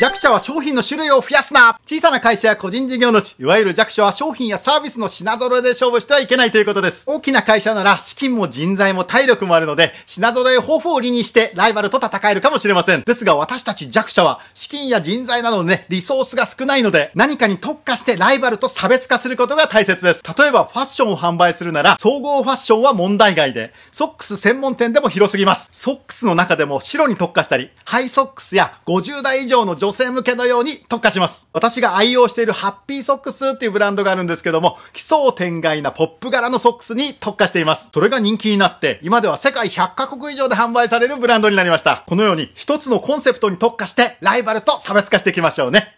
[0.00, 7.04] 弱者は商品の種類を増やすな小さな会社や個人事業主、いわゆる弱者は商品やサービスの品揃えで勝負してはいけないということです。
[7.06, 13.02] 大きな会社なら資金も人材も体力もあるので、品揃え豊富を売りにしてライバルと戦えるかもしれません。
[13.02, 20.22] ですが私たち弱者は資金や人材などのね、リソースが少ないので、何かに特化してライバルと差別化することが大切です。
[20.24, 25.68] 例えばファッションを販売するなら、総合ファッションは問題外で、ソックス専門店でも広すぎます。
[25.70, 31.50] ソックスの中でも白に特化したり、ハイソックスや50代以上の女女性向けのように特化します。
[31.52, 37.90] 私が愛用しているハッピーソックスっていうブランドがあるんですけども、奇想天外なポップ柄のソックスに特化しています。
[37.92, 42.04] それが人気になって、今では世界100カ国以上で販売されるブランドになりました。
[42.06, 45.96] このように一つのコンセプトに特化してライバルと差別化していきましょうね。